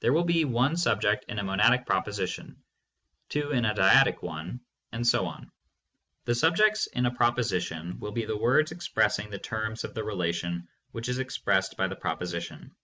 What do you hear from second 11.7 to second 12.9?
by the proposition.